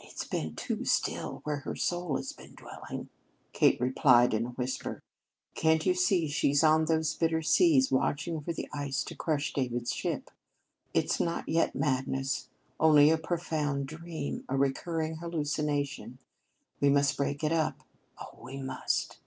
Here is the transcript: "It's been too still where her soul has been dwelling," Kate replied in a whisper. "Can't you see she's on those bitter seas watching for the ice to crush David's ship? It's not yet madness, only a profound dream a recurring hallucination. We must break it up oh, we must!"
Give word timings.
"It's 0.00 0.24
been 0.26 0.56
too 0.56 0.84
still 0.84 1.40
where 1.44 1.58
her 1.58 1.76
soul 1.76 2.16
has 2.16 2.32
been 2.32 2.56
dwelling," 2.56 3.10
Kate 3.52 3.80
replied 3.80 4.34
in 4.34 4.44
a 4.44 4.48
whisper. 4.54 5.04
"Can't 5.54 5.86
you 5.86 5.94
see 5.94 6.26
she's 6.26 6.64
on 6.64 6.86
those 6.86 7.14
bitter 7.14 7.42
seas 7.42 7.88
watching 7.92 8.40
for 8.40 8.52
the 8.52 8.68
ice 8.74 9.04
to 9.04 9.14
crush 9.14 9.52
David's 9.52 9.94
ship? 9.94 10.32
It's 10.92 11.20
not 11.20 11.48
yet 11.48 11.76
madness, 11.76 12.48
only 12.80 13.08
a 13.10 13.16
profound 13.16 13.86
dream 13.86 14.44
a 14.48 14.56
recurring 14.56 15.18
hallucination. 15.18 16.18
We 16.80 16.88
must 16.90 17.16
break 17.16 17.44
it 17.44 17.52
up 17.52 17.84
oh, 18.18 18.40
we 18.42 18.60
must!" 18.60 19.20